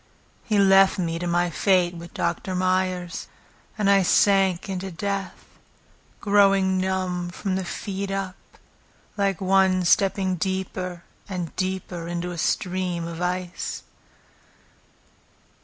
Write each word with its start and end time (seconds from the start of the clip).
He 0.43 0.57
left 0.57 0.97
me 0.97 1.19
to 1.19 1.27
my 1.27 1.51
fate 1.51 1.93
with 1.93 2.15
Doctor 2.15 2.55
Meyers; 2.55 3.27
And 3.77 3.87
I 3.87 4.01
sank 4.01 4.67
into 4.67 4.89
death, 4.89 5.45
growing 6.19 6.79
numb 6.79 7.29
from 7.29 7.55
the 7.55 7.63
feet 7.63 8.09
up, 8.09 8.35
Like 9.15 9.39
one 9.39 9.85
stepping 9.85 10.37
deeper 10.37 11.03
and 11.29 11.55
deeper 11.55 12.07
into 12.07 12.31
a 12.31 12.39
stream 12.39 13.05
of 13.05 13.21
ice. 13.21 13.83